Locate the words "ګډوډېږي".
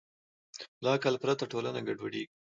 1.87-2.25